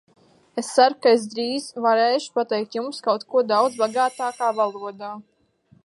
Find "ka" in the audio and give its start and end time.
1.05-1.11